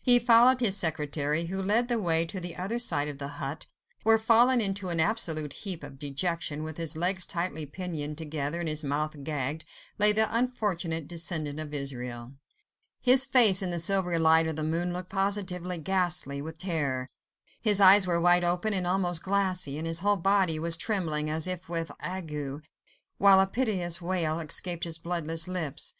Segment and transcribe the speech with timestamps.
[0.00, 3.66] He followed his secretary, who led the way to the other side of the hut,
[4.02, 8.68] where, fallen into an absolute heap of dejection, with his legs tightly pinioned together and
[8.70, 9.66] his mouth gagged,
[9.98, 12.32] lay the unfortunate descendant of Israel.
[13.02, 17.10] His face in the silvery light of the moon looked positively ghastly with terror:
[17.60, 21.46] his eyes were wide open and almost glassy, and his whole body was trembling, as
[21.46, 22.64] if with ague,
[23.18, 25.92] while a piteous wail escaped his bloodless lips.